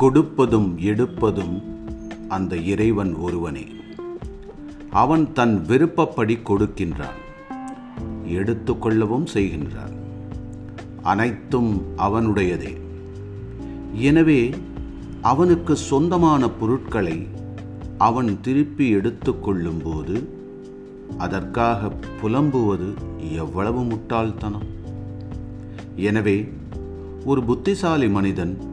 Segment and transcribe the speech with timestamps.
[0.00, 1.62] கொடுப்பதும் எடுப்பதும்
[2.28, 3.66] அந்த இறைவன் ஒருவனே.
[4.90, 7.18] அவன் தன் விருப்பப்படி கொடுக்கின்றான்.
[8.28, 9.92] எடுத்துக்கொள்ளவும் செய்கின்றான்.
[11.02, 12.76] அனைத்தும் அவனுடையதே.
[13.94, 14.54] எனவே
[15.22, 17.26] அவனுக்கு சொந்தமான பொருட்களை
[17.98, 20.24] அவன் திருப்பி எடுத்துக்கொள்ளும்போது
[21.18, 21.92] அதற்காக
[22.22, 22.94] புலம்புவது
[23.34, 24.66] எவ்வளவு முட்டாள்தனம்.
[25.96, 26.52] எனவே
[27.24, 28.67] ஒரு புத்திசாலி மனிதன்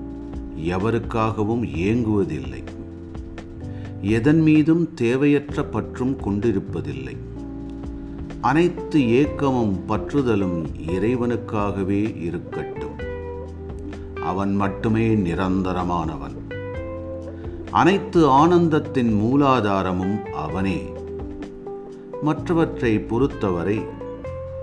[0.63, 2.63] எவருக்காகவும் ஏங்குவதில்லை.
[4.01, 7.17] எதன் மீதும் தேவையற்ற பற்றும் கொண்டிருப்பதில்லை.
[8.41, 12.95] அனைத்து ஏக்கமும் பற்றுதலும் இறைவனுக்காகவே இருக்கட்டும்.
[14.21, 16.35] அவன் மட்டுமே நிரந்தரமானவன்.
[17.71, 20.83] அனைத்து ஆனந்தத்தின் மூலாதாரமும் அவனே.
[22.21, 23.81] மற்றவற்றை பொறுத்தவரை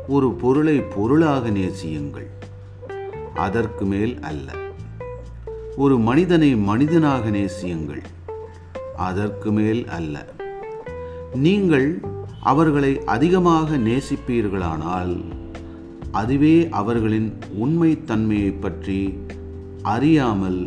[0.09, 2.27] ஒரு பொருளை பொருளாக நேசியுங்கள்.
[3.35, 4.53] அதற்கு மேல் அல்ல.
[5.77, 8.03] ஒரு மனிதனை மனிதனாக நேசியுங்கள்.
[8.97, 10.25] அதற்கு மேல் அல்ல.
[11.35, 12.01] நீங்கள்
[12.41, 15.25] அவர்களை அதிகமாக நேசிப்பீர்களானால்
[16.11, 19.19] அதுவே அவர்களின் உண்மைத்தன்மையை பற்றி
[19.83, 20.67] அறியாமல்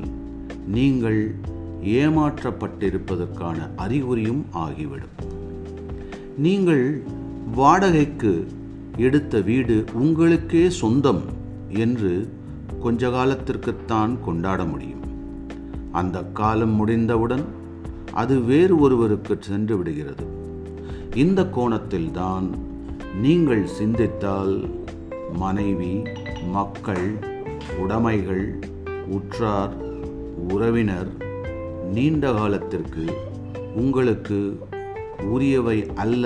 [0.68, 1.36] நீங்கள்
[1.84, 5.16] ஏமாற்றப்பட்டிருப்பதற்கான அறிகுறியும் ஆகிவிடும்.
[6.38, 7.04] நீங்கள்
[7.56, 8.48] வாடகைக்கு
[8.98, 11.24] எடுத்த வீடு உங்களுக்கே சொந்தம்
[11.70, 12.30] என்று
[12.86, 15.04] கொஞ்ச காலத்திற்குத்தான் கொண்டாட முடியும்.
[15.92, 17.46] அந்த காலம் முடிந்தவுடன்
[18.14, 20.26] அது வேறு ஒருவருக்கு சென்று விடுகிறது.
[21.16, 22.48] இந்த கோணத்தில்தான்
[23.22, 24.54] நீங்கள் சிந்தித்தால்
[25.34, 25.94] மனைவி
[26.52, 27.08] மக்கள்
[27.82, 28.46] உடைமைகள்
[29.08, 29.76] உற்றார்
[30.50, 31.12] உறவினர்
[31.92, 33.06] நீண்ட காலத்திற்கு
[33.76, 34.40] உங்களுக்கு
[35.34, 36.26] உரியவை அல்ல.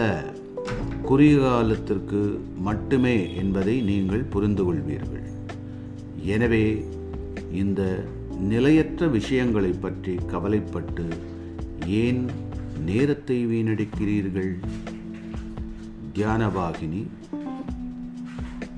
[1.01, 2.21] குறுகிய காலத்திற்கு
[2.59, 5.27] மட்டுமே என்பதை நீங்கள் புரிந்து கொள்வீர்கள்
[6.23, 6.85] எனவே
[7.51, 8.03] இந்த
[8.39, 11.07] நிலையற்ற விஷயங்களை பற்றி கவலைப்பட்டு
[11.85, 12.25] ஏன்
[12.85, 14.59] நேரத்தை வீணடிக்கிறீர்கள்?
[16.13, 17.07] தியானவாகினி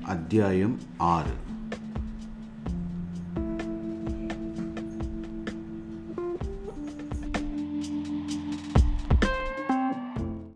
[0.02, 1.30] அத்தியாயம் ஆறு.